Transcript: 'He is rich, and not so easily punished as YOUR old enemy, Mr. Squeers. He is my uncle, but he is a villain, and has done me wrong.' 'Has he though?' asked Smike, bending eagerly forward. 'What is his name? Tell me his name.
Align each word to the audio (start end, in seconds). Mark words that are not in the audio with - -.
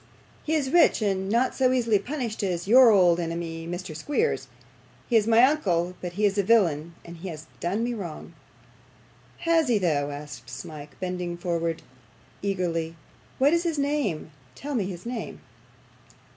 'He 0.43 0.55
is 0.55 0.71
rich, 0.71 0.99
and 1.03 1.29
not 1.29 1.53
so 1.53 1.71
easily 1.71 1.99
punished 1.99 2.41
as 2.41 2.67
YOUR 2.67 2.89
old 2.89 3.19
enemy, 3.19 3.67
Mr. 3.67 3.95
Squeers. 3.95 4.47
He 5.07 5.15
is 5.15 5.27
my 5.27 5.43
uncle, 5.43 5.93
but 6.01 6.13
he 6.13 6.25
is 6.25 6.39
a 6.39 6.43
villain, 6.43 6.95
and 7.05 7.17
has 7.17 7.45
done 7.59 7.83
me 7.83 7.93
wrong.' 7.93 8.33
'Has 9.41 9.67
he 9.67 9.77
though?' 9.77 10.09
asked 10.09 10.49
Smike, 10.49 10.99
bending 10.99 11.33
eagerly 11.33 11.85
forward. 12.41 12.95
'What 13.37 13.53
is 13.53 13.61
his 13.61 13.77
name? 13.77 14.31
Tell 14.55 14.73
me 14.73 14.85
his 14.87 15.05
name. 15.05 15.39